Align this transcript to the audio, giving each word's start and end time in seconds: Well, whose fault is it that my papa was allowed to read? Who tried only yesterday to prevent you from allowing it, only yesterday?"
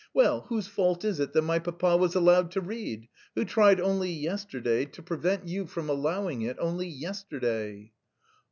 Well, 0.15 0.41
whose 0.49 0.65
fault 0.65 1.05
is 1.05 1.19
it 1.19 1.33
that 1.33 1.43
my 1.43 1.59
papa 1.59 1.95
was 1.95 2.15
allowed 2.15 2.49
to 2.53 2.59
read? 2.61 3.07
Who 3.35 3.45
tried 3.45 3.79
only 3.79 4.09
yesterday 4.11 4.85
to 4.85 5.03
prevent 5.03 5.47
you 5.47 5.67
from 5.67 5.91
allowing 5.91 6.41
it, 6.41 6.57
only 6.59 6.87
yesterday?" 6.87 7.91